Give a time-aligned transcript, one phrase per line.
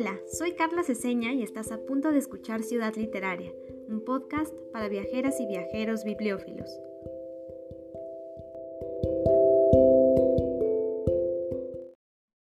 [0.00, 3.52] Hola, soy Carla Ceseña y estás a punto de escuchar Ciudad Literaria,
[3.88, 6.70] un podcast para viajeras y viajeros bibliófilos.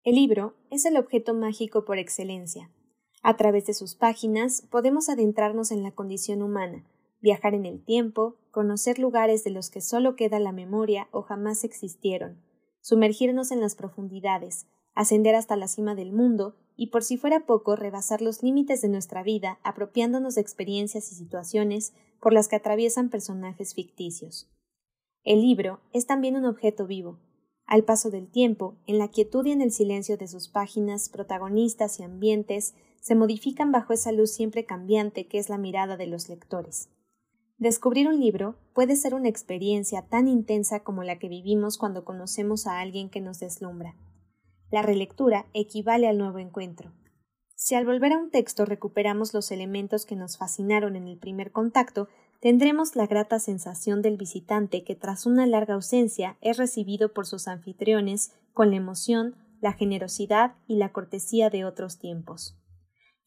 [0.04, 2.72] El libro es el objeto mágico por excelencia.
[3.22, 6.84] A través de sus páginas podemos adentrarnos en la condición humana,
[7.22, 11.64] viajar en el tiempo, conocer lugares de los que solo queda la memoria o jamás
[11.64, 12.42] existieron,
[12.82, 14.66] sumergirnos en las profundidades,
[14.96, 18.90] ascender hasta la cima del mundo y por si fuera poco rebasar los límites de
[18.90, 24.50] nuestra vida apropiándonos de experiencias y situaciones por las que atraviesan personajes ficticios.
[25.24, 27.20] El libro es también un objeto vivo.
[27.66, 32.00] Al paso del tiempo, en la quietud y en el silencio de sus páginas, protagonistas
[32.00, 36.30] y ambientes se modifican bajo esa luz siempre cambiante que es la mirada de los
[36.30, 36.90] lectores.
[37.58, 42.68] Descubrir un libro puede ser una experiencia tan intensa como la que vivimos cuando conocemos
[42.68, 43.96] a alguien que nos deslumbra.
[44.72, 46.92] La relectura equivale al nuevo encuentro.
[47.56, 51.52] Si al volver a un texto recuperamos los elementos que nos fascinaron en el primer
[51.52, 52.10] contacto,
[52.42, 57.48] tendremos la grata sensación del visitante que tras una larga ausencia es recibido por sus
[57.48, 62.58] anfitriones con la emoción, la generosidad y la cortesía de otros tiempos.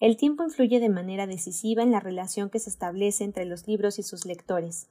[0.01, 3.99] El tiempo influye de manera decisiva en la relación que se establece entre los libros
[3.99, 4.89] y sus lectores.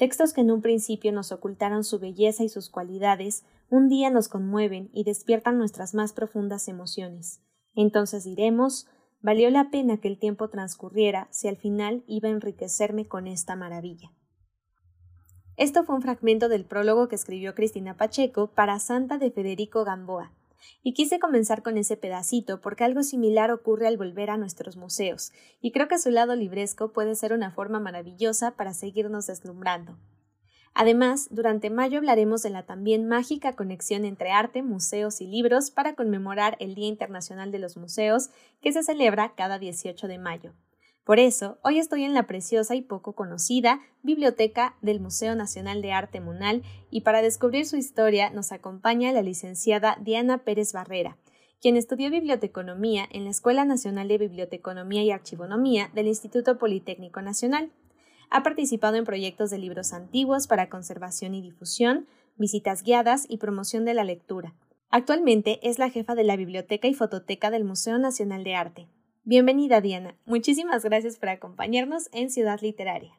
[0.00, 4.28] Textos que en un principio nos ocultaron su belleza y sus cualidades, un día nos
[4.28, 7.42] conmueven y despiertan nuestras más profundas emociones.
[7.74, 8.86] Entonces diremos
[9.20, 13.56] valió la pena que el tiempo transcurriera si al final iba a enriquecerme con esta
[13.56, 14.10] maravilla.
[15.58, 20.32] Esto fue un fragmento del prólogo que escribió Cristina Pacheco para Santa de Federico Gamboa,
[20.82, 25.32] y quise comenzar con ese pedacito porque algo similar ocurre al volver a nuestros museos,
[25.60, 29.96] y creo que su lado libresco puede ser una forma maravillosa para seguirnos deslumbrando.
[30.72, 35.94] Además, durante mayo hablaremos de la también mágica conexión entre arte, museos y libros para
[35.94, 38.30] conmemorar el Día Internacional de los Museos,
[38.60, 40.52] que se celebra cada 18 de mayo.
[41.04, 45.92] Por eso, hoy estoy en la preciosa y poco conocida Biblioteca del Museo Nacional de
[45.92, 51.16] Arte Munal y para descubrir su historia nos acompaña la licenciada Diana Pérez Barrera,
[51.60, 57.72] quien estudió biblioteconomía en la Escuela Nacional de Biblioteconomía y Archivonomía del Instituto Politécnico Nacional.
[58.28, 62.06] Ha participado en proyectos de libros antiguos para conservación y difusión,
[62.36, 64.54] visitas guiadas y promoción de la lectura.
[64.90, 68.86] Actualmente es la jefa de la Biblioteca y Fototeca del Museo Nacional de Arte.
[69.24, 70.16] Bienvenida Diana.
[70.24, 73.12] Muchísimas gracias por acompañarnos en Ciudad Literaria.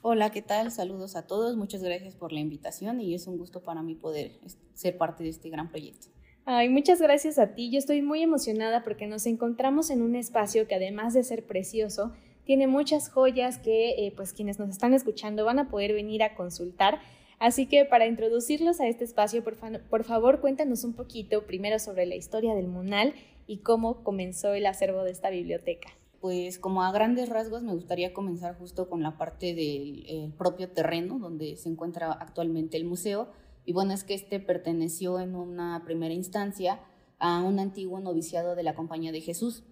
[0.00, 0.70] Hola, ¿qué tal?
[0.70, 1.56] Saludos a todos.
[1.56, 4.30] Muchas gracias por la invitación y es un gusto para mí poder
[4.74, 6.06] ser parte de este gran proyecto.
[6.44, 7.68] Ay, muchas gracias a ti.
[7.68, 12.12] Yo estoy muy emocionada porque nos encontramos en un espacio que además de ser precioso,
[12.44, 16.36] tiene muchas joyas que eh, pues quienes nos están escuchando van a poder venir a
[16.36, 17.00] consultar.
[17.40, 19.56] Así que para introducirlos a este espacio, por,
[19.88, 23.14] por favor, cuéntanos un poquito primero sobre la historia del Munal
[23.50, 25.88] y cómo comenzó el acervo de esta biblioteca.
[26.20, 31.18] Pues como a grandes rasgos me gustaría comenzar justo con la parte del propio terreno
[31.18, 33.28] donde se encuentra actualmente el museo.
[33.64, 36.80] Y bueno, es que este perteneció en una primera instancia
[37.18, 39.64] a un antiguo noviciado de la Compañía de Jesús.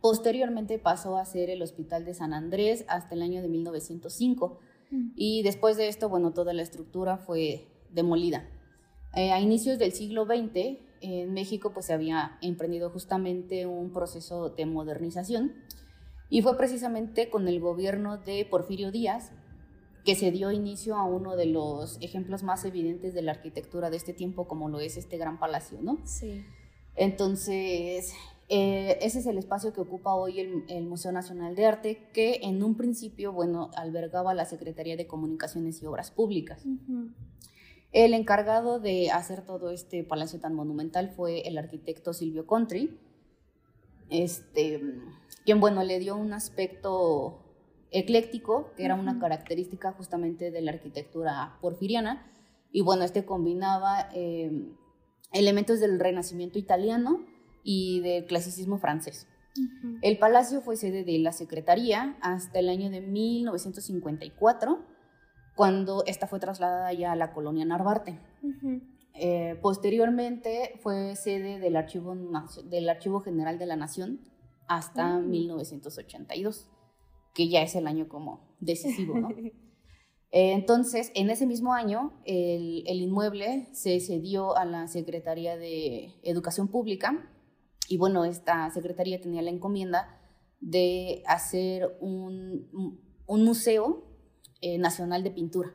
[0.00, 4.60] Posteriormente pasó a ser el Hospital de San Andrés hasta el año de 1905.
[4.92, 5.10] Mm.
[5.16, 8.48] Y después de esto, bueno, toda la estructura fue demolida.
[9.16, 14.50] Eh, a inicios del siglo XX, en México pues se había emprendido justamente un proceso
[14.50, 15.52] de modernización
[16.28, 19.32] y fue precisamente con el gobierno de Porfirio Díaz
[20.04, 23.96] que se dio inicio a uno de los ejemplos más evidentes de la arquitectura de
[23.96, 25.98] este tiempo como lo es este gran palacio, ¿no?
[26.04, 26.44] Sí.
[26.94, 28.14] Entonces,
[28.48, 32.62] eh, ese es el espacio que ocupa hoy el, Museo Nacional de Arte, que en
[32.62, 36.64] un principio, bueno, albergaba la Secretaría de Comunicaciones y Obras Públicas.
[37.96, 43.00] El encargado de hacer todo este palacio tan monumental fue el arquitecto Silvio Contri,
[44.10, 44.82] este,
[45.46, 47.38] quien bueno, le dio un aspecto
[47.90, 52.30] ecléctico, que era una característica justamente de la arquitectura porfiriana,
[52.70, 54.74] y bueno, este combinaba eh,
[55.32, 57.24] elementos del renacimiento italiano
[57.64, 59.26] y del clasicismo francés.
[60.02, 64.95] El palacio fue sede de la Secretaría hasta el año de 1954
[65.56, 68.20] cuando esta fue trasladada ya a la colonia Narvarte.
[69.14, 72.14] Eh, posteriormente fue sede del Archivo,
[72.64, 74.20] del Archivo General de la Nación
[74.68, 77.34] hasta 1982, mm.
[77.34, 79.30] que ya es el año como decisivo, ¿no?
[80.32, 86.10] Eh, entonces, en ese mismo año, el, el, inmueble se cedió a la Secretaría de
[86.24, 87.30] Educación Pública
[87.88, 90.20] y bueno, esta secretaría tenía la encomienda
[90.60, 94.05] de hacer un, un museo
[94.60, 95.74] eh, nacional de Pintura.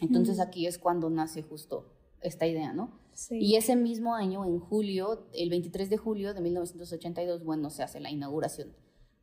[0.00, 1.92] Entonces aquí es cuando nace justo
[2.22, 2.98] esta idea, ¿no?
[3.30, 8.00] Y ese mismo año, en julio, el 23 de julio de 1982, bueno, se hace
[8.00, 8.74] la inauguración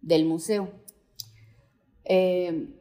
[0.01, 0.69] del museo.
[2.05, 2.73] Eh,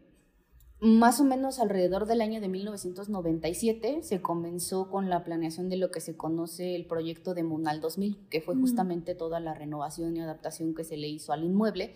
[0.79, 5.91] más o menos alrededor del año de 1997 se comenzó con la planeación de lo
[5.91, 10.21] que se conoce el proyecto de Munal 2000, que fue justamente toda la renovación y
[10.21, 11.95] adaptación que se le hizo al inmueble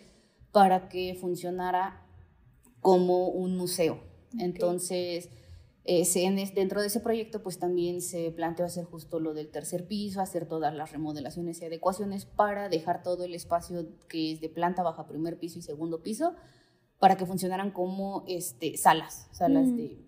[0.50, 2.06] para que funcionara
[2.80, 4.00] como un museo.
[4.38, 5.28] Entonces,
[5.84, 6.04] eh,
[6.54, 10.46] dentro de ese proyecto, pues también se planteó hacer justo lo del tercer piso, hacer
[10.46, 15.06] todas las remodelaciones y adecuaciones para dejar todo el espacio que es de planta baja,
[15.06, 16.34] primer piso y segundo piso,
[16.98, 19.76] para que funcionaran como este, salas, salas mm.
[19.76, 19.98] de,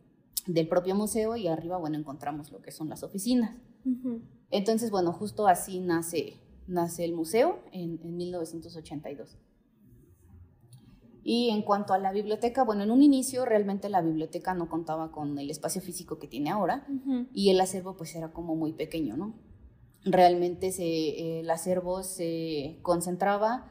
[0.46, 3.56] del propio museo y arriba, bueno, encontramos lo que son las oficinas.
[4.50, 6.34] Entonces, bueno, justo así nace,
[6.66, 9.38] nace el museo en, en 1982.
[11.24, 15.12] Y en cuanto a la biblioteca, bueno, en un inicio realmente la biblioteca no contaba
[15.12, 16.86] con el espacio físico que tiene ahora
[17.32, 19.34] y el acervo pues era como muy pequeño, ¿no?
[20.04, 23.68] Realmente se, el acervo se concentraba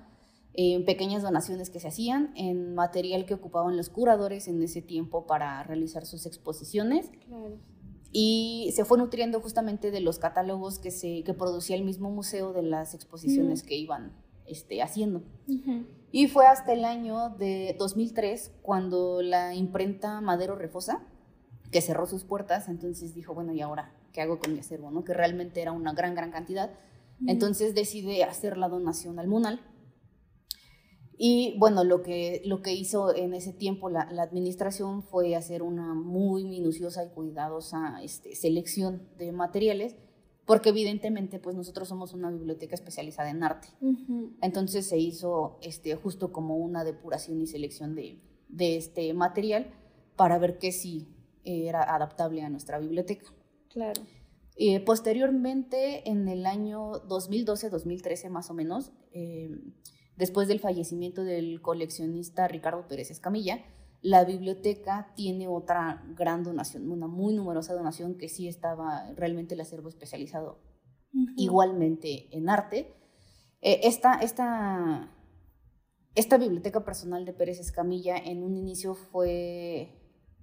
[0.53, 5.25] en pequeñas donaciones que se hacían, en material que ocupaban los curadores en ese tiempo
[5.25, 7.11] para realizar sus exposiciones.
[8.13, 12.53] Y se fue nutriendo justamente de los catálogos que, se, que producía el mismo museo
[12.53, 14.13] de las exposiciones que iban
[14.51, 15.23] este, haciendo.
[16.11, 21.07] Y fue hasta el año de 2003 cuando la imprenta Madero Refosa,
[21.71, 24.91] que cerró sus puertas, entonces dijo, bueno, ¿y ahora qué hago con mi acervo?
[24.91, 25.05] ¿no?
[25.05, 26.71] Que realmente era una gran, gran cantidad.
[27.27, 29.61] Entonces decide hacer la donación al MUNAL.
[31.17, 35.61] Y bueno, lo que, lo que hizo en ese tiempo la, la administración fue hacer
[35.61, 39.95] una muy minuciosa y cuidadosa este, selección de materiales
[40.45, 43.69] porque evidentemente pues nosotros somos una biblioteca especializada en arte.
[44.41, 49.71] Entonces se hizo este, justo como una depuración y selección de, de este material
[50.15, 51.07] para ver que sí
[51.43, 53.31] era adaptable a nuestra biblioteca.
[53.69, 54.01] Claro.
[54.57, 59.49] Eh, posteriormente, en el año 2012-2013 más o menos, eh,
[60.17, 63.63] después del fallecimiento del coleccionista Ricardo Pérez Escamilla,
[64.01, 69.61] la biblioteca tiene otra gran donación, una muy numerosa donación que sí estaba realmente el
[69.61, 70.59] acervo especializado
[71.35, 72.93] igualmente en arte.
[73.61, 75.11] Eh, esta, esta,
[76.15, 79.99] esta, biblioteca personal de Pérez Escamilla en un inicio fue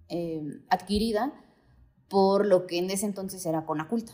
[0.08, 1.32] em, adquirida
[2.08, 4.12] por lo que en ese entonces era Conaculta.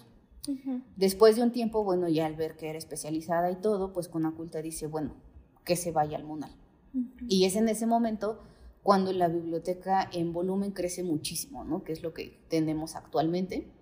[0.96, 4.60] Después de un tiempo, bueno, ya al ver que era especializada y todo, pues Conaculta
[4.60, 5.14] dice, bueno,
[5.64, 6.54] que se vaya al Munal.
[7.28, 8.42] Y es en ese momento
[8.84, 11.82] cuando la biblioteca en volumen crece muchísimo, ¿no?
[11.84, 13.72] Que es lo que tenemos actualmente.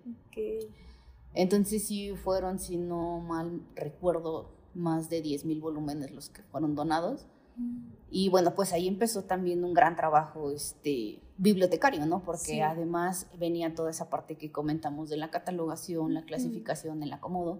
[1.33, 7.27] Entonces sí fueron, si no mal recuerdo, más de 10.000 volúmenes los que fueron donados.
[7.57, 7.89] Mm.
[8.11, 12.23] Y bueno, pues ahí empezó también un gran trabajo este, bibliotecario, ¿no?
[12.23, 17.59] Porque además venía toda esa parte que comentamos de la catalogación, la clasificación, el acomodo,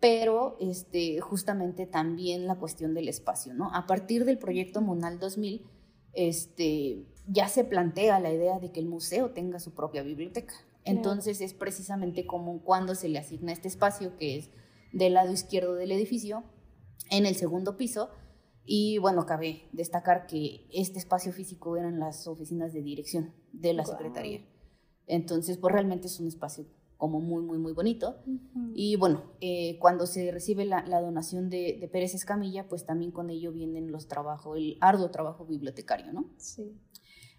[0.00, 3.70] pero este, justamente también la cuestión del espacio, ¿no?
[3.74, 5.73] A partir del proyecto Monal 2000,
[6.14, 10.54] este, ya se plantea la idea de que el museo tenga su propia biblioteca.
[10.84, 14.50] Entonces es precisamente como cuando se le asigna este espacio que es
[14.92, 16.44] del lado izquierdo del edificio,
[17.10, 18.10] en el segundo piso.
[18.66, 23.84] Y bueno, cabe destacar que este espacio físico eran las oficinas de dirección de la
[23.84, 24.46] Secretaría.
[25.06, 26.64] Entonces, pues realmente es un espacio
[26.96, 28.16] como muy, muy, muy bonito.
[28.74, 33.52] Y bueno, eh, cuando se recibe la, donación de, Pérez Escamilla, pues también con ello
[33.52, 36.30] vienen los trabajos, el arduo trabajo bibliotecario, ¿no?
[36.36, 36.76] Sí.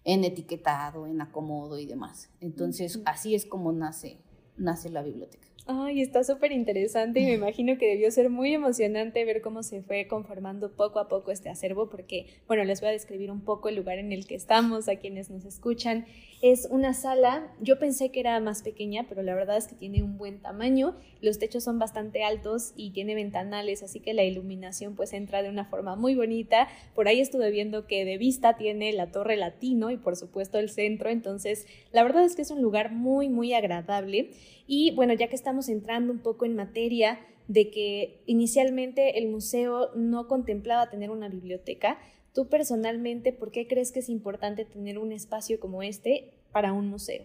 [0.04, 2.30] En etiquetado, en acomodo y demás.
[2.40, 4.20] Entonces, así es como nace,
[4.56, 5.45] nace la biblioteca.
[5.68, 9.82] Ay, está súper interesante y me imagino que debió ser muy emocionante ver cómo se
[9.82, 13.68] fue conformando poco a poco este acervo, porque, bueno, les voy a describir un poco
[13.68, 16.06] el lugar en el que estamos, a quienes nos escuchan.
[16.40, 20.04] Es una sala, yo pensé que era más pequeña, pero la verdad es que tiene
[20.04, 24.94] un buen tamaño, los techos son bastante altos y tiene ventanales, así que la iluminación
[24.94, 26.68] pues entra de una forma muy bonita.
[26.94, 30.68] Por ahí estuve viendo que de vista tiene la torre latino y por supuesto el
[30.68, 34.30] centro, entonces la verdad es que es un lugar muy, muy agradable.
[34.68, 39.90] Y bueno, ya que estamos entrando un poco en materia de que inicialmente el museo
[39.94, 41.98] no contemplaba tener una biblioteca,
[42.32, 46.88] tú personalmente, ¿por qué crees que es importante tener un espacio como este para un
[46.88, 47.24] museo?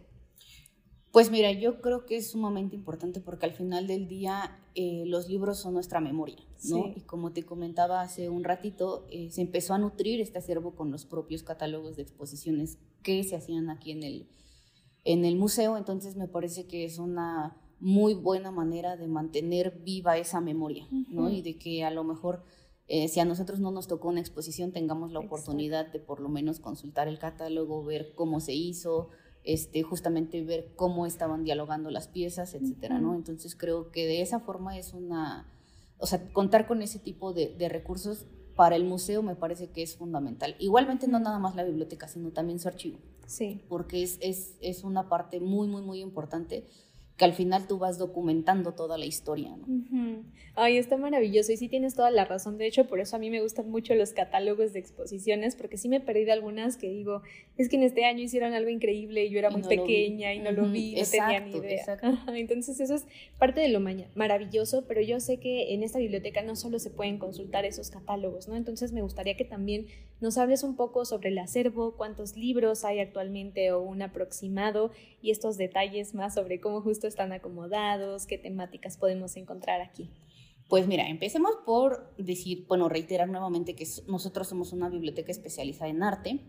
[1.11, 5.27] Pues mira, yo creo que es sumamente importante porque al final del día eh, los
[5.27, 6.93] libros son nuestra memoria, ¿no?
[6.95, 10.89] Y como te comentaba hace un ratito, eh, se empezó a nutrir este acervo con
[10.89, 14.29] los propios catálogos de exposiciones que se hacían aquí en el,
[15.03, 20.17] en el museo, entonces me parece que es una muy buena manera de mantener viva
[20.17, 21.29] esa memoria, ¿no?
[21.29, 22.43] Y de que a lo mejor
[22.93, 26.27] eh, si a nosotros no nos tocó una exposición, tengamos la oportunidad de por lo
[26.27, 29.07] menos consultar el catálogo, ver cómo se hizo,
[29.43, 33.15] este, justamente ver cómo estaban dialogando las piezas, etcétera, ¿no?
[33.15, 35.49] Entonces creo que de esa forma es una,
[35.99, 39.83] o sea, contar con ese tipo de, de recursos para el museo me parece que
[39.83, 40.57] es fundamental.
[40.59, 42.99] Igualmente no nada más la biblioteca, sino también su archivo.
[43.25, 43.61] Sí.
[43.69, 46.67] Porque es, es, es una parte muy, muy, muy importante
[47.21, 49.55] que al final tú vas documentando toda la historia.
[49.55, 50.23] ¿no?
[50.55, 52.57] Ay, está maravilloso y sí tienes toda la razón.
[52.57, 55.87] De hecho, por eso a mí me gustan mucho los catálogos de exposiciones, porque sí
[55.87, 57.21] me perdí de algunas que digo,
[57.57, 60.51] es que en este año hicieron algo increíble y yo era muy pequeña y no
[60.51, 61.99] lo vi, no tenía ni idea.
[62.33, 63.05] Entonces eso es
[63.37, 63.79] parte de lo
[64.15, 68.47] maravilloso, pero yo sé que en esta biblioteca no solo se pueden consultar esos catálogos,
[68.47, 68.55] ¿no?
[68.55, 69.85] Entonces me gustaría que también
[70.21, 75.31] nos hables un poco sobre el acervo, cuántos libros hay actualmente o un aproximado y
[75.31, 80.09] estos detalles más sobre cómo justo están acomodados, qué temáticas podemos encontrar aquí.
[80.69, 86.01] Pues mira, empecemos por decir, bueno, reiterar nuevamente que nosotros somos una biblioteca especializada en
[86.01, 86.39] arte.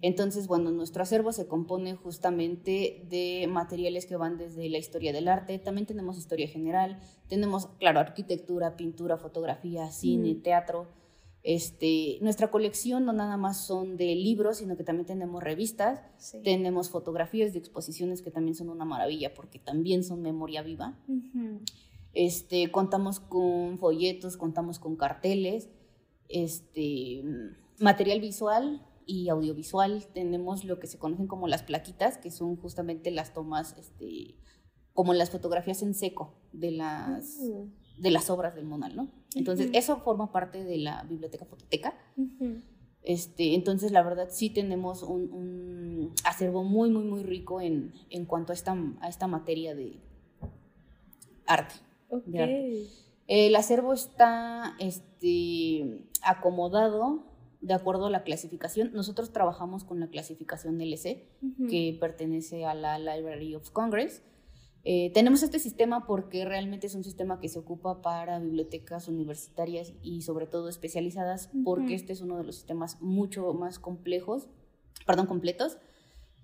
[0.00, 5.28] Entonces, bueno, nuestro acervo se compone justamente de materiales que van desde la historia del
[5.28, 10.42] arte, también tenemos historia general, tenemos, claro, arquitectura, pintura, fotografía, cine, mm.
[10.42, 10.97] teatro.
[11.42, 16.02] Este, nuestra colección no nada más son de libros, sino que también tenemos revistas,
[16.42, 20.98] tenemos fotografías de exposiciones que también son una maravilla porque también son memoria viva.
[22.12, 25.70] este, contamos con folletos, contamos con carteles,
[26.28, 27.22] este,
[27.78, 30.06] material visual y audiovisual.
[30.12, 34.34] Tenemos lo que se conocen como las plaquitas, que son justamente las tomas, este,
[34.92, 37.38] como las fotografías en seco de las...
[38.00, 39.08] de las obras del Monal, ¿no?
[39.34, 41.94] Entonces, eso forma parte de la biblioteca fototeca.
[43.02, 48.52] este, entonces, la verdad, sí tenemos un, acervo muy, muy, muy rico en, en cuanto
[48.52, 50.00] a esta, a esta materia de
[51.46, 51.74] arte.
[53.26, 57.24] El acervo está este, acomodado
[57.60, 58.92] de acuerdo a la clasificación.
[58.94, 61.28] Nosotros trabajamos con la clasificación LC,
[61.68, 64.22] que pertenece a la Library of Congress.
[64.84, 69.92] Eh, tenemos este sistema porque realmente es un sistema que se ocupa para bibliotecas universitarias
[70.02, 74.48] y sobre todo especializadas, porque este es uno de los sistemas mucho más complejos,
[75.06, 75.78] perdón, completos,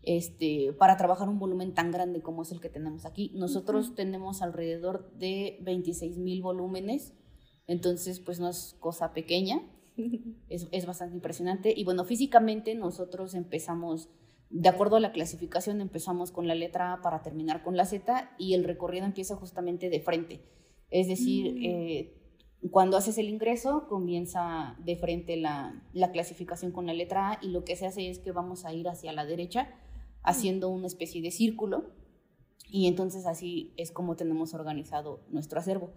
[0.02, 3.30] este, para trabajar un volumen tan grande como es el que tenemos aquí.
[3.34, 7.14] Nosotros tenemos alrededor de 26 mil volúmenes,
[7.66, 9.62] entonces pues no es cosa pequeña,
[10.48, 11.72] es, es bastante impresionante.
[11.74, 14.10] Y bueno, físicamente nosotros empezamos
[14.56, 18.30] de acuerdo a la clasificación empezamos con la letra A para terminar con la Z
[18.38, 20.44] y el recorrido empieza justamente de frente.
[20.90, 21.64] Es decir, mm.
[21.64, 22.14] eh,
[22.70, 25.82] cuando haces el ingreso comienza de frente la,
[26.12, 28.88] clasificación con la letra A y lo que se hace es que vamos a ir
[28.88, 29.74] hacia la derecha
[30.22, 31.90] haciendo una especie de círculo
[32.68, 35.90] y entonces así es como tenemos organizado nuestro acervo.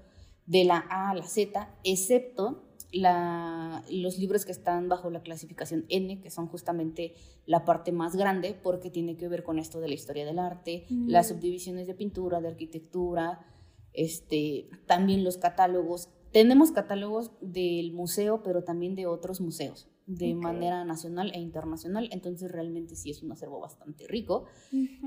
[0.48, 6.22] De la A a la Z, excepto los libros que están bajo la clasificación N,
[6.22, 7.13] que son justamente
[7.46, 10.86] la parte más grande, porque tiene que ver con esto de la historia del arte,
[10.89, 11.36] las mm.
[11.36, 13.46] subdivisiones de pintura, de arquitectura,
[13.94, 16.10] este, también los catálogos.
[16.32, 22.50] Tenemos catálogos del museo, pero también de otros museos, de manera nacional e internacional, entonces
[22.51, 24.46] realmente sí es un acervo bastante rico.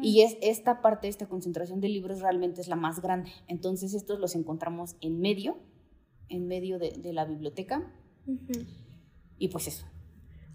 [0.03, 3.31] Y es esta parte, esta concentración de libros realmente es la más grande.
[3.49, 5.57] Entonces estos los encontramos en medio
[6.31, 7.93] en medio de, la biblioteca.
[9.39, 9.87] Y pues eso.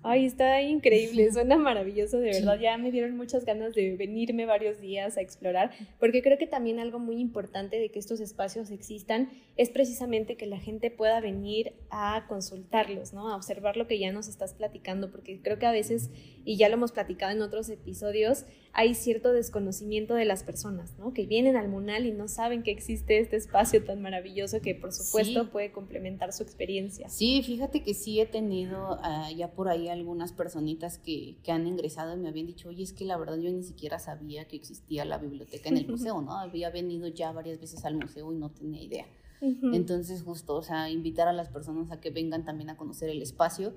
[0.08, 2.60] Ay, está increíble, suena maravilloso, de verdad.
[2.60, 6.80] Ya me dieron muchas ganas de venirme varios días a explorar, porque creo que también
[6.80, 11.74] algo muy importante de que estos espacios existan es precisamente que la gente pueda venir
[11.90, 13.30] a consultarlos, ¿no?
[13.30, 16.12] A observar lo que ya nos estás platicando, porque creo que a veces,
[16.44, 21.14] y ya lo hemos platicado en otros episodios, hay cierto desconocimiento de las personas, ¿no?
[21.14, 24.92] Que vienen al Munal y no saben que existe este espacio tan maravilloso que por
[24.92, 27.08] supuesto puede complementar su experiencia.
[27.10, 31.68] Sí, fíjate que sí he tenido uh, ya por ahí algunas personitas que, que, han
[31.68, 34.56] ingresado y me habían dicho, oye, es que la verdad yo ni siquiera sabía que
[34.56, 36.38] existía la biblioteca en el museo, ¿no?
[36.38, 39.06] Había venido ya varias veces al museo y no tenía idea.
[39.42, 43.22] Entonces, justo, o sea, invitar a las personas a que vengan también a conocer el
[43.22, 43.74] espacio.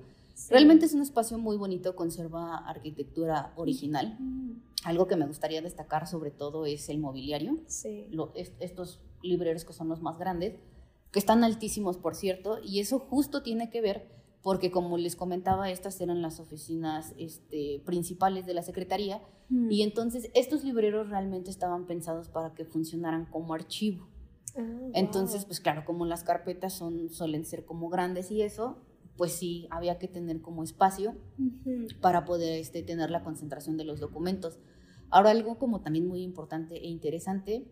[0.49, 4.17] Realmente es un espacio muy bonito, conserva arquitectura original.
[4.83, 7.59] Algo que me gustaría destacar sobre todo es el mobiliario.
[8.59, 10.55] estos libreros que son los más grandes,
[11.11, 15.69] que están altísimos, por cierto, y eso justo tiene que ver porque como les comentaba,
[15.69, 21.87] estas eran las oficinas este, principales de la Secretaría, y entonces estos libreros realmente estaban
[21.87, 24.07] pensados para que funcionaran como archivo.
[24.55, 24.61] Ah,
[24.93, 28.77] entonces, pues claro, como las carpetas son, suelen ser como grandes y eso,
[29.17, 31.15] pues sí, había que tener como espacio
[31.99, 34.59] para poder este, tener la concentración de los documentos.
[35.09, 37.65] Ahora, algo como también muy importante e interesante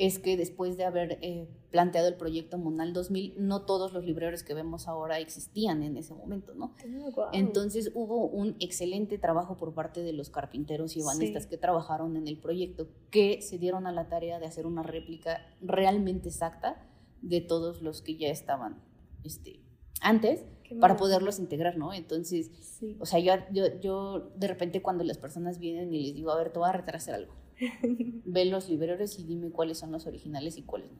[0.00, 4.42] es que después de haber eh, planteado el proyecto Monal 2000, no todos los libreros
[4.42, 6.74] que vemos ahora existían en ese momento, ¿no?
[7.16, 12.16] Oh, Entonces hubo un excelente trabajo por parte de los carpinteros y banistas que trabajaron
[12.16, 16.88] en el proyecto, que se dieron a la tarea de hacer una réplica realmente exacta
[17.20, 18.82] de todos los que ya estaban
[19.22, 19.60] este,
[20.00, 20.46] antes
[20.80, 21.92] para poderlos integrar, ¿no?
[21.92, 22.50] Entonces,
[23.00, 26.38] o sea, yo, yo, yo de repente cuando las personas vienen y les digo, a
[26.38, 27.39] ver, te voy a retrasar algo
[28.24, 30.98] Ve los libreros y dime cuáles son los originales y cuáles no.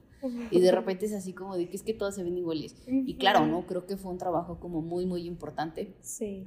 [0.51, 2.75] Y de repente es así como de que es que todos se ven iguales.
[2.87, 3.65] Y claro, ¿no?
[3.65, 5.95] Creo que fue un trabajo como muy, muy importante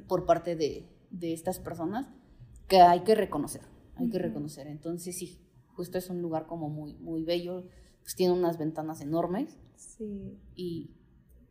[0.06, 2.06] por parte de, de, estas personas
[2.68, 3.62] que hay que reconocer,
[3.96, 4.66] hay que reconocer.
[4.66, 5.38] Entonces sí,
[5.74, 7.64] justo es un lugar como muy, muy bello,
[8.02, 9.58] pues tiene unas ventanas enormes.
[9.76, 10.38] Sí.
[10.54, 10.90] Y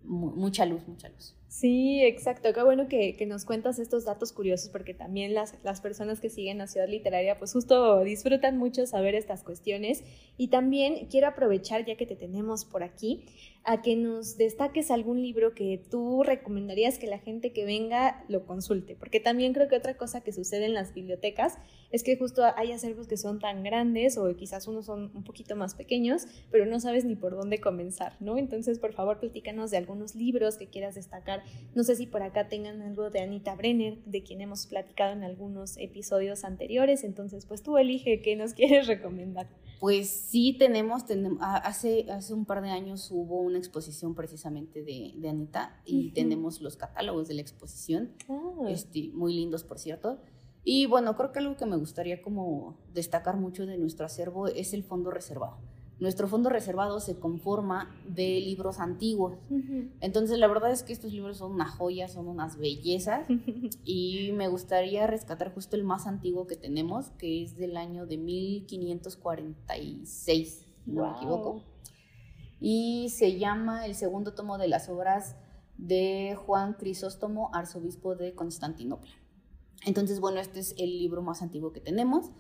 [0.04, 1.36] mucha luz, mucha luz.
[1.54, 2.52] Sí, exacto.
[2.52, 6.32] Qué bueno que, que, nos cuentas estos datos curiosos porque también las, las personas que
[6.32, 10.04] siguen la ciudad literaria pues justo disfrutan mucho saber estas cuestiones.
[10.36, 13.26] Y también quiero aprovechar, ya que te tenemos por aquí,
[13.66, 18.46] a que nos destaques algún libro que tú recomendarías que la gente que venga lo
[18.46, 21.58] consulte, porque también creo que otra cosa que sucede en las bibliotecas
[21.92, 25.56] es que justo hay acervos que son tan grandes o quizás unos son un poquito
[25.56, 28.38] más pequeños, pero no sabes ni por dónde comenzar, ¿no?
[28.38, 31.43] Entonces, por favor, platícanos de algunos libros que quieras destacar.
[31.76, 35.24] No sé si por acá tengan algo de Anita Brenner, de quien hemos platicado en
[35.24, 39.48] algunos episodios anteriores, entonces pues tú elige qué nos quieres recomendar.
[39.80, 45.14] Pues sí tenemos, tenemos hace, hace un par de años hubo una exposición precisamente de,
[45.16, 48.66] de Anita y tenemos los catálogos de la exposición, ah.
[48.70, 50.20] este, muy lindos por cierto.
[50.64, 54.74] Y bueno, creo que algo que me gustaría como destacar mucho de nuestro acervo es
[54.74, 55.58] el fondo reservado.
[56.04, 59.38] Nuestro fondo reservado se conforma de libros antiguos.
[60.02, 63.26] Entonces, la verdad es que estos libros son una joya, son unas bellezas.
[63.86, 68.18] y me gustaría rescatar justo el más antiguo que tenemos, que es del año de
[68.18, 71.64] 1546, si no me equivoco.
[72.60, 75.38] Y se llama El segundo tomo de las obras
[75.78, 79.14] de Juan Crisóstomo, arzobispo de Constantinopla.
[79.86, 82.32] Entonces, bueno, este es el libro más antiguo que tenemos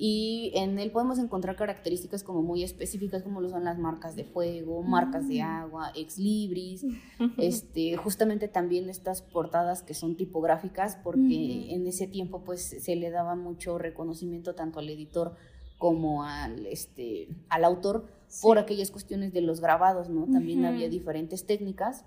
[0.00, 4.22] y en él podemos encontrar características como muy específicas como lo son las marcas de
[4.22, 5.46] fuego, marcas de mm.
[5.46, 6.86] agua, ex libris,
[7.36, 13.10] este, justamente también estas portadas que son tipográficas porque en ese tiempo pues se le
[13.10, 15.34] daba mucho reconocimiento tanto al editor
[15.78, 18.06] como al, este, al autor
[18.40, 20.26] por aquellas cuestiones de los grabados, ¿no?
[20.26, 22.04] También había diferentes técnicas.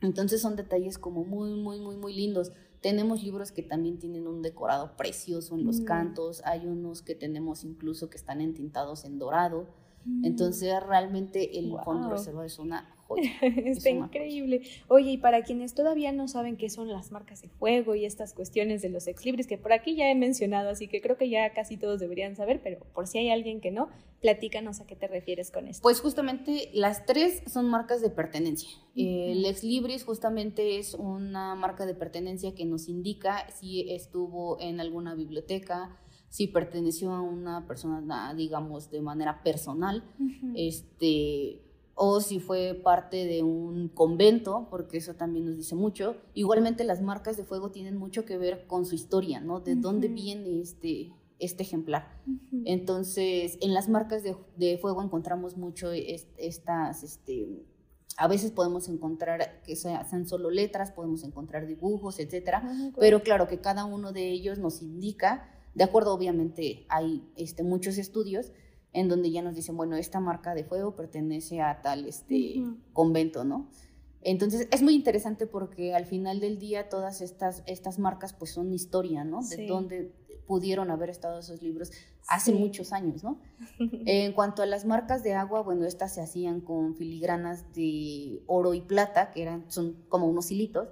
[0.00, 2.52] Entonces son detalles como muy, muy, muy, muy lindos.
[2.80, 5.84] Tenemos libros que también tienen un decorado precioso en los mm.
[5.84, 9.66] cantos, hay unos que tenemos incluso que están entintados en dorado.
[10.04, 10.24] Mm.
[10.24, 12.97] Entonces realmente el fondo reservado es una
[13.42, 14.62] Está increíble.
[14.88, 18.34] Oye, y para quienes todavía no saben qué son las marcas de fuego y estas
[18.34, 21.28] cuestiones de los ex libris, que por aquí ya he mencionado, así que creo que
[21.28, 23.88] ya casi todos deberían saber, pero por si hay alguien que no,
[24.20, 25.82] platícanos a qué te refieres con esto.
[25.82, 28.70] Pues justamente las tres son marcas de pertenencia.
[28.94, 34.80] El ex libris justamente es una marca de pertenencia que nos indica si estuvo en
[34.80, 35.96] alguna biblioteca,
[36.28, 40.04] si perteneció a una persona, digamos, de manera personal,
[40.54, 41.67] este
[42.00, 46.14] o si fue parte de un convento, porque eso también nos dice mucho.
[46.32, 49.58] Igualmente las marcas de fuego tienen mucho que ver con su historia, ¿no?
[49.58, 52.22] De dónde viene este, este ejemplar.
[52.64, 57.66] Entonces, en las marcas de, fuego encontramos mucho estas, este,
[58.16, 63.48] a veces podemos encontrar que sean solo letras, podemos encontrar dibujos, etcétera, ah, pero claro
[63.48, 68.52] que cada uno de ellos nos indica, de acuerdo, obviamente hay este, muchos estudios,
[68.98, 73.44] en donde ya nos dicen, bueno, esta marca de fuego pertenece a tal este, convento,
[73.44, 73.68] ¿no?
[74.22, 78.72] Entonces es muy interesante porque al final del día todas estas, estas marcas pues son
[78.72, 79.42] historia, ¿no?
[79.42, 80.12] De dónde
[80.46, 81.92] pudieron haber estado esos libros
[82.26, 83.40] hace muchos años, ¿no?
[84.06, 88.74] en cuanto a las marcas de agua, bueno, estas se hacían con filigranas de oro
[88.74, 90.88] y plata, que eran, son como unos hilitos.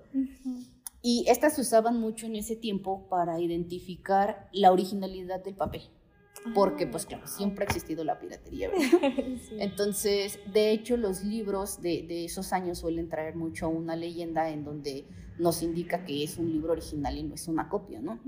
[1.03, 5.83] Y estas se usaban mucho en ese tiempo para identificar la originalidad del papel
[6.55, 9.13] porque pues claro, siempre ha existido la piratería, ¿verdad?
[9.59, 14.65] Entonces, de hecho, los libros de, de, esos años suelen traer mucho una leyenda en
[14.65, 15.07] donde
[15.39, 18.21] nos indica que es un libro original y no es una copia, ¿no?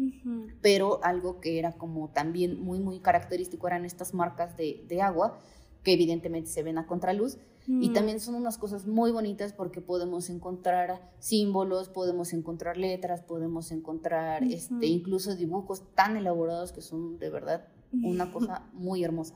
[0.61, 5.39] Pero algo que era como también muy, muy característico eran estas marcas de, de agua,
[5.83, 7.39] que evidentemente se ven a contraluz,
[7.71, 13.71] y también son unas cosas muy bonitas porque podemos encontrar símbolos, podemos encontrar letras, podemos
[13.73, 19.35] encontrar este, incluso dibujos tan elaborados que son de verdad una cosa muy hermosa.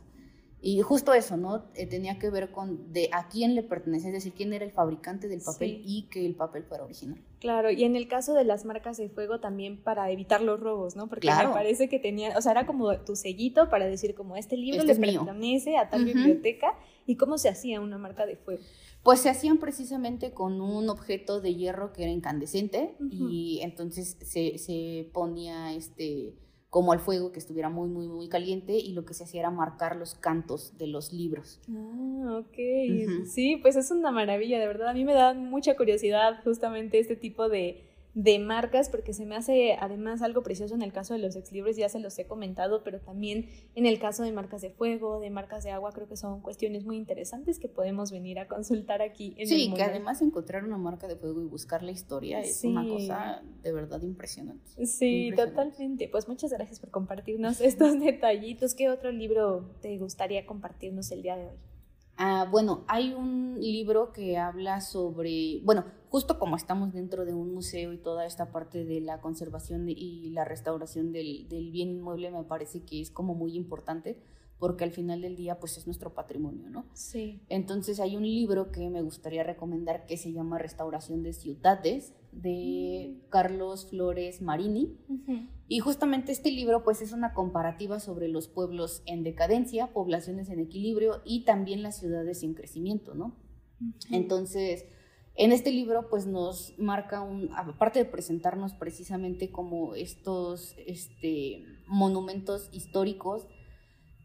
[0.64, 1.64] Y justo eso, ¿no?
[1.74, 4.70] Eh, tenía que ver con de a quién le pertenece, es decir, quién era el
[4.70, 7.20] fabricante del papel y que el papel fuera original.
[7.40, 10.94] Claro, y en el caso de las marcas de fuego también para evitar los robos,
[10.94, 11.08] ¿no?
[11.08, 14.56] Porque me parece que tenía, o sea, era como tu sellito para decir como este
[14.56, 18.62] libro este le pertenece a tal biblioteca ¿Y cómo se hacía una marca de fuego?
[19.02, 24.58] Pues se hacían precisamente con un objeto de hierro que era incandescente y entonces se,
[24.58, 26.36] se ponía este
[26.72, 29.50] como al fuego que estuviera muy, muy, muy caliente y lo que se hacía era
[29.50, 31.60] marcar los cantos de los libros.
[31.68, 33.26] Ah, ok.
[33.26, 34.88] Sí, pues es una maravilla, de verdad.
[34.88, 39.36] A mí me da mucha curiosidad justamente este tipo de, de marcas porque se me
[39.36, 42.82] hace además algo precioso en el caso de los exlibres, ya se los he comentado,
[42.84, 46.16] pero también en el caso de marcas de fuego, de marcas de agua, creo que
[46.16, 50.64] son cuestiones muy interesantes que podemos venir a consultar aquí en sí, que además encontrar
[50.64, 54.86] una marca de fuego y buscar la historia es una cosa de verdad impresionante.
[54.86, 56.08] Sí, totalmente.
[56.08, 58.74] Pues muchas gracias por compartirnos estos detallitos.
[58.74, 61.56] ¿Qué otro libro te gustaría compartirnos el día de hoy?
[62.16, 67.54] Ah, bueno, hay un libro que habla sobre, bueno, justo como estamos dentro de un
[67.54, 72.30] museo y toda esta parte de la conservación y la restauración del, del bien inmueble
[72.30, 74.18] me parece que es como muy importante
[74.62, 76.84] porque al final del día pues es nuestro patrimonio, ¿no?
[76.94, 77.42] Sí.
[77.48, 83.10] Entonces hay un libro que me gustaría recomendar que se llama Restauración de Ciudades de
[83.10, 83.28] mm.
[83.28, 84.96] Carlos Flores Marini.
[85.66, 90.60] Y justamente este libro pues es una comparativa sobre los pueblos en decadencia, poblaciones en
[90.60, 93.34] equilibrio y también las ciudades en crecimiento, ¿no?
[94.12, 94.84] Entonces,
[95.34, 102.68] en este libro pues nos marca un, aparte de presentarnos precisamente como estos este, monumentos
[102.70, 103.48] históricos,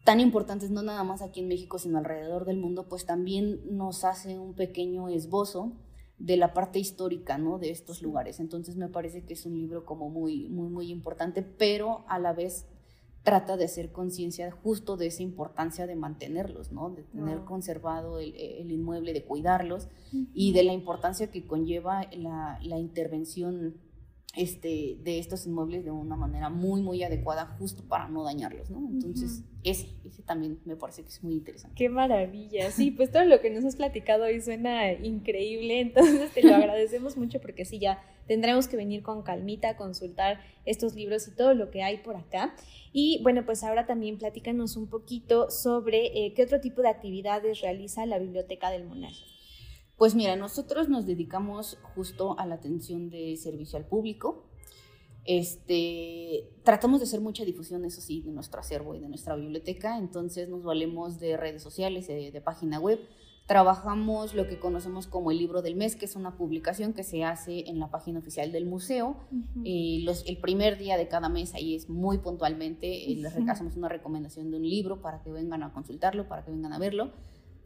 [0.07, 4.05] tan importantes, no nada más aquí en México, sino alrededor del mundo, pues también nos
[4.05, 5.73] hace un pequeño esbozo
[6.17, 7.59] de la parte histórica, ¿no?
[7.59, 8.39] De estos lugares.
[8.39, 12.31] Entonces me parece que es un libro como muy, muy, muy importante, pero a la
[12.31, 12.67] vez
[13.23, 16.89] trata de hacer conciencia justo de esa importancia de mantenerlos, ¿no?
[16.89, 19.89] De tener conservado el, el, inmueble, de cuidarlos
[20.33, 23.75] y de la importancia que conlleva la, la intervención
[24.37, 28.79] este, de estos inmuebles de una manera muy, muy adecuada justo para no dañarlos, ¿no?
[28.89, 31.75] Entonces, ese, ese también me parece que es muy interesante.
[31.75, 36.43] Qué maravilla, sí, pues todo lo que nos has platicado hoy suena increíble, entonces te
[36.43, 41.27] lo agradecemos mucho porque sí, ya tendremos que venir con calmita a consultar estos libros
[41.27, 42.55] y todo lo que hay por acá.
[42.93, 47.61] Y bueno, pues ahora también platícanos un poquito sobre eh, qué otro tipo de actividades
[47.61, 49.13] realiza la Biblioteca del Monal.
[49.97, 54.45] Pues mira, nosotros nos dedicamos justo a la atención de servicio al público.
[55.25, 59.97] Este, tratamos de hacer mucha difusión, eso sí, de nuestro acervo y de nuestra biblioteca,
[59.97, 62.99] entonces nos valemos de redes sociales, de, página web.
[63.45, 67.23] Trabajamos lo que conocemos como el libro del mes, que es una publicación que se
[67.23, 69.17] hace en la página oficial del museo.
[69.65, 73.75] Eh, los, el primer día de cada mes ahí es muy puntualmente, eh, les hacemos
[73.75, 77.11] una recomendación de un libro para que vengan a consultarlo, para que vengan a verlo.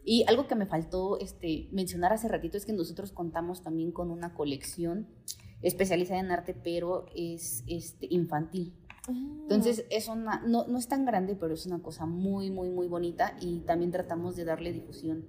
[0.03, 4.09] Y algo que me faltó este, mencionar hace ratito es que nosotros contamos también con
[4.09, 5.07] una colección
[5.61, 8.73] especializada en arte, pero es este, infantil.
[9.07, 9.11] Ah.
[9.43, 12.87] Entonces, es una, no, no, es tan grande, pero es una cosa muy, muy, muy
[12.87, 15.25] bonita y también tratamos de darle difusión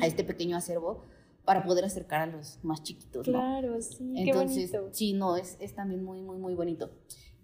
[0.00, 1.04] a este pequeño acervo
[1.44, 3.26] para poder acercar a los más chiquitos.
[3.26, 4.14] Claro, sí.
[4.16, 6.90] Entonces, sí, no, es, es también muy, muy, muy bonito.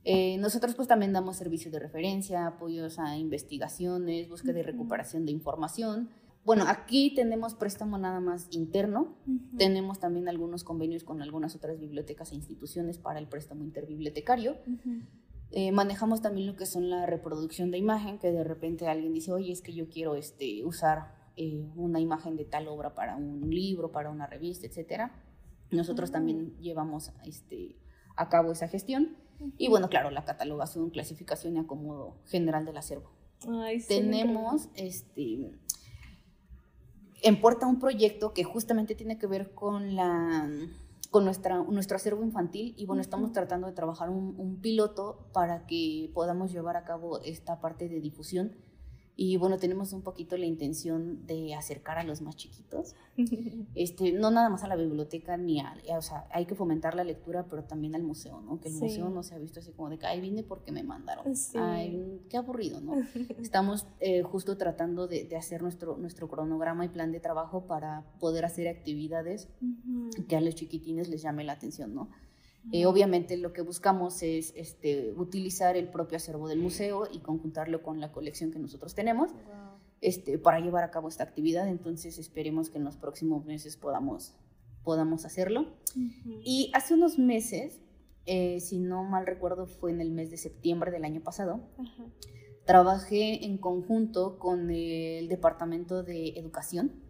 [0.05, 5.33] Eh, nosotros pues también damos servicios de referencia, apoyos a investigaciones, búsqueda y recuperación de
[5.33, 6.11] información
[6.45, 9.17] bueno, aquí tenemos préstamo nada más interno,
[9.57, 14.57] tenemos también algunos convenios con algunas otras bibliotecas e instituciones para el préstamo interbibliotecario.
[15.51, 19.33] Eh, manejamos también lo que son la reproducción de imagen, que de repente alguien dice,
[19.33, 23.49] oye, es que yo quiero este, usar eh, una imagen de tal obra para un
[23.49, 25.13] libro, para una revista, etc.
[25.71, 26.15] Nosotros ah.
[26.15, 27.77] también llevamos este,
[28.17, 29.17] a cabo esa gestión.
[29.57, 33.11] Y bueno, claro, la catalogación, clasificación y acomodo general del acervo.
[33.89, 35.53] Tenemos este,
[37.25, 40.49] en puerta un proyecto que justamente tiene que ver con la
[41.11, 45.65] con nuestra, nuestro acervo infantil y bueno, estamos tratando de trabajar un, un, piloto para
[45.65, 48.57] que podamos llevar a cabo esta parte de difusión
[49.17, 52.97] y bueno, tenemos un poquito la intención de acercar a los más chiquitos,
[53.75, 57.05] este, no nada más a la biblioteca, ni a, o sea, hay que fomentar la
[57.05, 58.61] lectura, pero también al museo, ¿no?
[58.61, 60.83] Que el museo no se ha visto así como de que, ay, vine porque me
[60.83, 61.25] mandaron.
[61.55, 62.95] Ay, qué aburrido, ¿no?
[63.41, 68.05] Estamos eh, justo tratando de, de, hacer nuestro, nuestro cronograma y plan de trabajo para
[68.19, 69.49] poder hacer actividades
[70.29, 72.09] que a los chiquitines les llame la atención, ¿no?
[72.73, 77.83] Eh, obviamente lo que buscamos es este, utilizar el propio acervo del museo y conjuntarlo
[77.83, 79.31] con la colección que nosotros tenemos
[80.01, 81.69] este, para llevar a cabo esta actividad.
[81.69, 84.35] Entonces esperemos que en los próximos meses podamos,
[84.83, 85.75] podamos hacerlo.
[86.43, 87.83] Y hace unos meses,
[88.25, 91.61] eh, si no mal recuerdo, fue en el mes de septiembre del año pasado,
[92.65, 97.03] trabajé en conjunto con el Departamento de Educación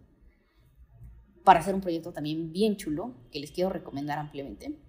[1.45, 4.84] para hacer un proyecto también bien chulo que les quiero recomendar ampliamente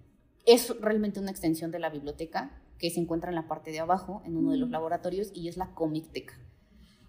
[0.47, 4.21] es realmente una extensión de la biblioteca que se encuentra en la parte de abajo,
[4.25, 4.71] en uno de los mm.
[4.71, 6.39] laboratorios, y es la Comicteca.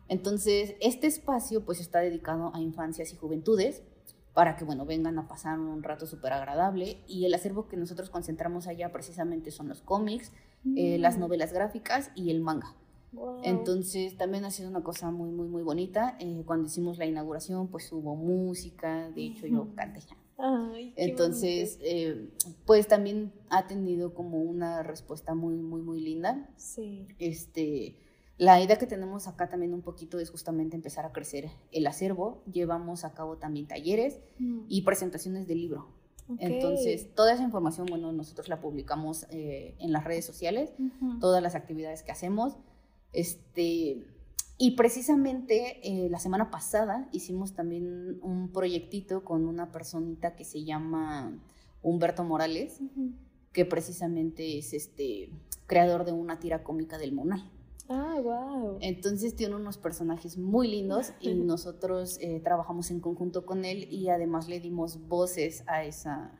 [0.08, 3.82] Entonces, este espacio pues está dedicado a infancias y juventudes
[4.34, 7.02] para que, bueno, vengan a pasar un rato súper agradable.
[7.06, 10.32] Y el acervo que nosotros concentramos allá precisamente son los cómics,
[10.76, 11.20] eh, las mm.
[11.20, 12.74] novelas gráficas y el manga.
[13.42, 16.16] Entonces también ha sido una cosa muy, muy, muy bonita.
[16.18, 20.00] Eh, cuando hicimos la inauguración, pues hubo música, de hecho yo canté.
[20.38, 22.30] Ay, Entonces, eh,
[22.64, 26.48] pues también ha tenido como una respuesta muy, muy, muy linda.
[26.56, 27.08] Sí.
[27.18, 27.96] Este,
[28.36, 32.44] la idea que tenemos acá también un poquito es justamente empezar a crecer el acervo.
[32.52, 34.66] Llevamos a cabo también talleres mm.
[34.68, 35.88] y presentaciones de libro.
[36.38, 40.70] Entonces, toda esa información, bueno, nosotros la publicamos eh, en las redes sociales,
[41.20, 42.58] todas las actividades que hacemos.
[43.14, 44.04] Este,
[44.58, 50.64] y precisamente eh, la semana pasada hicimos también un proyectito con una personita que se
[50.64, 51.38] llama
[51.80, 52.80] Humberto Morales,
[53.52, 55.30] que precisamente es este
[55.66, 57.48] creador de una tira cómica del Monal.
[57.88, 58.78] Ah, wow.
[58.80, 64.08] Entonces tiene unos personajes muy lindos y nosotros eh, trabajamos en conjunto con él y
[64.08, 66.32] además le dimos voces a, esa,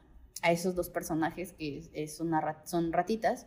[0.42, 3.46] a esos dos personajes que es, una, son ratitas.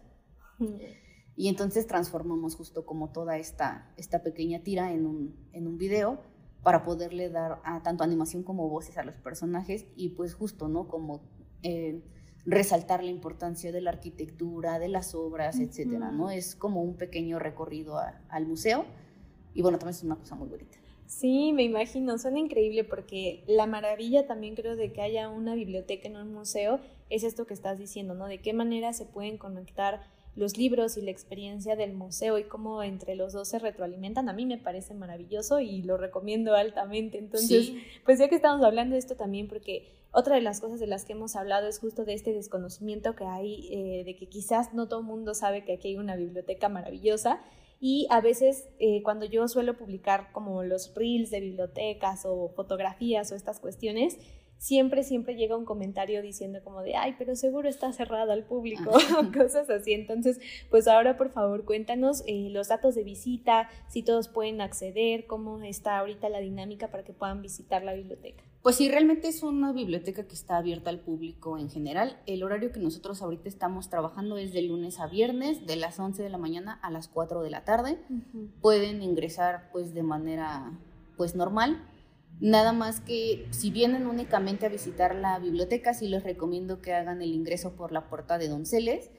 [1.35, 6.19] Y entonces transformamos justo como toda esta, esta pequeña tira en un, en un video
[6.63, 10.87] para poderle dar a, tanto animación como voces a los personajes y pues justo, ¿no?
[10.87, 11.21] Como...
[11.63, 12.03] Eh,
[12.45, 16.31] resaltar la importancia de la arquitectura, de las obras, etcétera, ¿no?
[16.31, 18.85] Es como un pequeño recorrido al museo
[19.53, 20.77] y bueno, también es una cosa muy bonita.
[21.05, 26.07] Sí, me imagino, suena increíble porque la maravilla también creo de que haya una biblioteca
[26.07, 28.27] en un museo es esto que estás diciendo, ¿no?
[28.27, 30.01] De qué manera se pueden conectar
[30.35, 34.33] los libros y la experiencia del museo y cómo entre los dos se retroalimentan, a
[34.33, 37.17] mí me parece maravilloso y lo recomiendo altamente.
[37.17, 37.73] Entonces,
[38.05, 41.05] pues ya que estamos hablando de esto también, porque otra de las cosas de las
[41.05, 44.87] que hemos hablado es justo de este desconocimiento que hay, eh, de que quizás no
[44.87, 47.41] todo el mundo sabe que aquí hay una biblioteca maravillosa.
[47.79, 53.31] Y a veces eh, cuando yo suelo publicar como los reels de bibliotecas o fotografías
[53.31, 54.17] o estas cuestiones,
[54.61, 58.91] siempre, siempre llega un comentario diciendo como de, ay, pero seguro está cerrado al público,
[59.35, 59.93] cosas así.
[59.93, 65.25] Entonces, pues ahora por favor cuéntanos eh, los datos de visita, si todos pueden acceder,
[65.25, 68.43] cómo está ahorita la dinámica para que puedan visitar la biblioteca.
[68.61, 72.19] Pues sí, realmente es una biblioteca que está abierta al público en general.
[72.27, 76.21] El horario que nosotros ahorita estamos trabajando es de lunes a viernes, de las 11
[76.21, 77.97] de la mañana a las 4 de la tarde.
[78.61, 80.71] Pueden ingresar pues de manera
[81.17, 81.83] pues normal
[82.41, 87.21] Nada más que si vienen únicamente a visitar la biblioteca, sí les recomiendo que hagan
[87.21, 89.11] el ingreso por la puerta de Donceles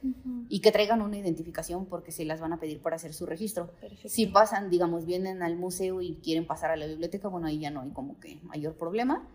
[0.49, 3.71] y que traigan una identificación porque se las van a pedir para hacer su registro.
[4.07, 7.71] Si pasan, digamos, vienen al museo y quieren pasar a la biblioteca, bueno, ahí ya
[7.71, 9.29] no hay como que mayor problema.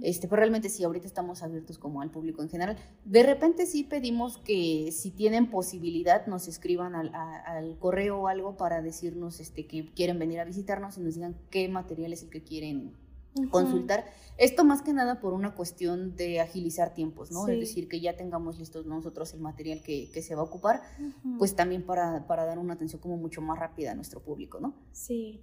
[0.00, 2.78] este, pero realmente sí, ahorita estamos abiertos como al público en general.
[3.04, 8.56] De repente sí pedimos que si tienen posibilidad nos escriban al, al correo o algo
[8.56, 12.30] para decirnos este, que quieren venir a visitarnos y nos digan qué material es el
[12.30, 13.03] que quieren
[13.50, 14.04] consultar.
[14.36, 17.46] Esto más que nada por una cuestión de agilizar tiempos, ¿no?
[17.48, 20.82] Es decir, que ya tengamos listos nosotros el material que, se va a ocupar,
[21.38, 24.74] pues también para, para, dar una atención como mucho más rápida a nuestro público, ¿no?
[24.92, 25.40] Sí.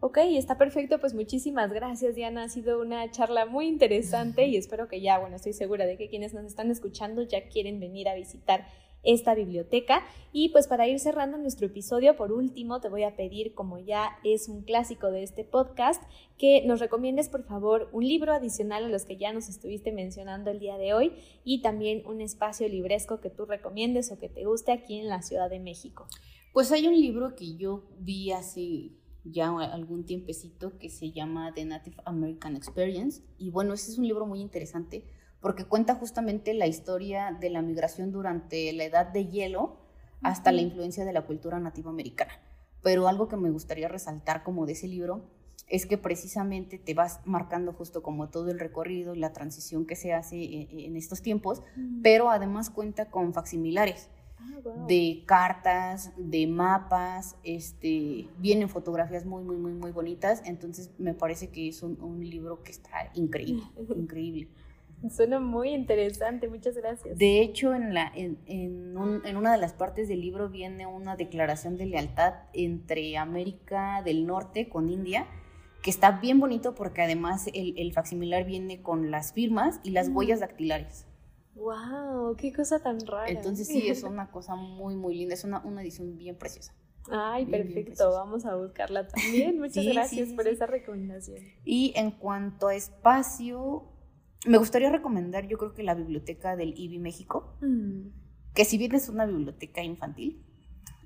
[0.00, 1.00] Ok, está perfecto.
[1.00, 2.44] Pues muchísimas gracias, Diana.
[2.44, 6.08] Ha sido una charla muy interesante y espero que ya, bueno, estoy segura de que
[6.08, 8.66] quienes nos están escuchando ya quieren venir a visitar
[9.02, 10.02] esta biblioteca.
[10.32, 14.18] Y pues para ir cerrando nuestro episodio, por último, te voy a pedir, como ya
[14.24, 16.02] es un clásico de este podcast,
[16.38, 20.50] que nos recomiendes por favor un libro adicional a los que ya nos estuviste mencionando
[20.50, 21.12] el día de hoy
[21.44, 25.22] y también un espacio libresco que tú recomiendes o que te guste aquí en la
[25.22, 26.06] Ciudad de México.
[26.52, 28.90] Pues hay un libro que yo vi hace
[29.24, 34.06] ya algún tiempecito que se llama The Native American Experience y bueno, ese es un
[34.06, 35.04] libro muy interesante
[35.40, 39.76] porque cuenta justamente la historia de la migración durante la edad de hielo
[40.22, 42.32] hasta la influencia de la cultura nativa americana.
[42.82, 45.22] Pero algo que me gustaría resaltar como de ese libro
[45.68, 49.96] es que precisamente te vas marcando justo como todo el recorrido y la transición que
[49.96, 51.62] se hace eh, eh, en, estos tiempos,
[52.02, 54.08] pero además cuenta con facsimilares.
[54.38, 61.14] Ah, de cartas, de mapas, este, vienen fotografías muy, muy, muy, muy bonitas, entonces me
[61.14, 63.64] parece que es un, un libro que está increíble,
[63.96, 64.48] increíble.
[65.10, 67.18] Suena muy interesante, muchas gracias.
[67.18, 71.76] De hecho, en, la, en, en, una de las partes del libro viene una declaración
[71.76, 75.26] de lealtad entre América del Norte con India,
[75.82, 80.08] que está bien bonito porque además el, el facsimilar viene con las firmas y las
[80.08, 81.06] huellas dactilares.
[81.54, 82.36] ¡Wow!
[82.36, 83.28] ¡Qué cosa tan rara!
[83.28, 86.74] Entonces sí, es una cosa muy, muy linda, es una, una edición bien preciosa.
[87.10, 89.58] Ay, perfecto, vamos a buscarla también.
[89.60, 91.38] Muchas gracias por esa recomendación.
[91.64, 93.84] Y en cuanto a espacio,
[94.46, 98.08] me gustaría recomendar, yo creo que la biblioteca del IBI México, mm.
[98.54, 100.42] que si bien es una biblioteca infantil,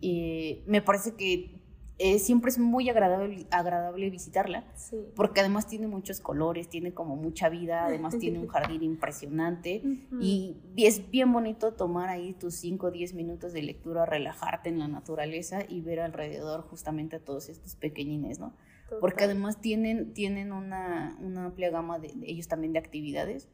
[0.03, 1.61] eh, me parece que
[2.03, 4.65] eh, siempre es muy agradable, agradable visitarla,
[5.15, 9.83] porque además tiene muchos colores, tiene como mucha vida, además tiene un jardín impresionante
[10.19, 14.79] y es bien bonito tomar ahí tus 5 o 10 minutos de lectura, relajarte en
[14.79, 18.55] la naturaleza y ver alrededor justamente a todos estos pequeñines, ¿no?
[18.99, 23.49] Porque además tienen, tienen una, una amplia gama de, ellos también de actividades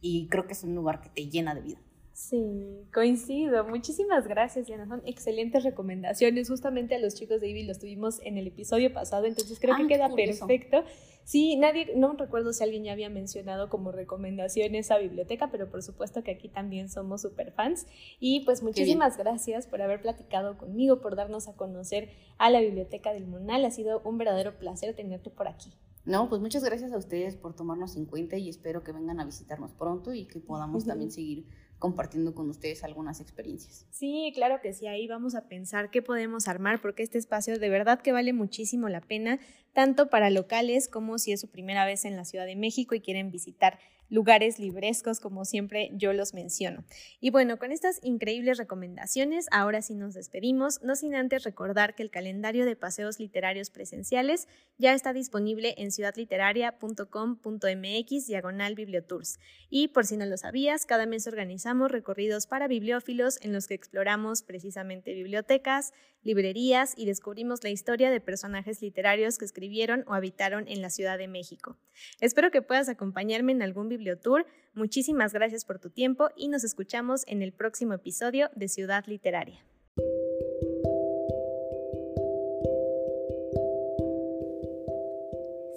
[0.00, 1.78] y creo que es un lugar que te llena de vida.
[2.18, 3.64] Sí, coincido.
[3.64, 4.88] Muchísimas gracias, Diana.
[4.88, 6.48] Son excelentes recomendaciones.
[6.48, 9.86] Justamente a los chicos de IBI los tuvimos en el episodio pasado, entonces creo que
[9.86, 10.82] queda perfecto.
[11.22, 15.84] Sí, nadie, no recuerdo si alguien ya había mencionado como recomendación esa biblioteca, pero por
[15.84, 17.86] supuesto que aquí también somos super fans.
[18.18, 23.12] Y pues muchísimas gracias por haber platicado conmigo, por darnos a conocer a la Biblioteca
[23.12, 23.64] del Monal.
[23.64, 25.72] Ha sido un verdadero placer tenerte por aquí.
[26.04, 29.24] No, pues muchas gracias a ustedes por tomarnos en cuenta y espero que vengan a
[29.24, 31.46] visitarnos pronto y que podamos también seguir
[31.78, 33.86] compartiendo con ustedes algunas experiencias.
[33.90, 37.68] Sí, claro que sí, ahí vamos a pensar qué podemos armar porque este espacio de
[37.68, 39.38] verdad que vale muchísimo la pena,
[39.72, 43.00] tanto para locales como si es su primera vez en la Ciudad de México y
[43.00, 43.78] quieren visitar
[44.10, 46.84] lugares librescos, como siempre yo los menciono.
[47.20, 52.02] Y bueno, con estas increíbles recomendaciones, ahora sí nos despedimos, no sin antes recordar que
[52.02, 59.38] el calendario de paseos literarios presenciales ya está disponible en ciudadliteraria.com.mx diagonal bibliotours.
[59.70, 63.74] Y por si no lo sabías, cada mes organizamos recorridos para bibliófilos en los que
[63.74, 70.68] exploramos precisamente bibliotecas, librerías y descubrimos la historia de personajes literarios que escribieron o habitaron
[70.68, 71.76] en la Ciudad de México.
[72.20, 74.46] Espero que puedas acompañarme en algún Bibliotour.
[74.72, 79.64] Muchísimas gracias por tu tiempo y nos escuchamos en el próximo episodio de Ciudad Literaria.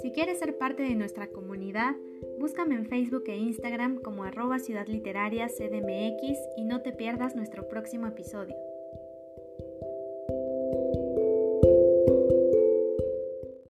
[0.04, 1.96] Si quieres ser parte de nuestra comunidad,
[2.40, 7.68] búscame en Facebook e Instagram como arroba Ciudad Literaria CDMX y no te pierdas nuestro
[7.68, 8.56] próximo episodio.